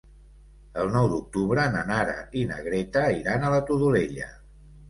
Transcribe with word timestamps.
El 0.83 0.89
nou 0.95 1.09
d'octubre 1.11 1.67
na 1.77 1.83
Nara 1.91 2.17
i 2.41 2.45
na 2.53 2.59
Greta 2.69 3.07
iran 3.21 3.47
a 3.51 3.55
la 3.59 3.61
Todolella. 3.71 4.33